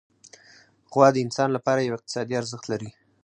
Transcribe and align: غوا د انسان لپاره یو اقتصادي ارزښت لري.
غوا 0.91 1.07
د 1.13 1.17
انسان 1.25 1.49
لپاره 1.57 1.79
یو 1.81 1.97
اقتصادي 1.97 2.33
ارزښت 2.37 2.65
لري. 2.71 2.89